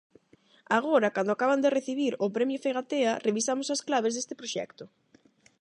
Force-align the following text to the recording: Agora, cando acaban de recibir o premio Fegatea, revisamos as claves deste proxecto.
Agora, 0.77 1.13
cando 1.15 1.31
acaban 1.33 1.59
de 1.63 1.73
recibir 1.77 2.13
o 2.25 2.27
premio 2.35 2.61
Fegatea, 2.65 3.19
revisamos 3.27 3.67
as 3.75 3.83
claves 3.87 4.13
deste 4.13 4.37
proxecto. 4.39 4.83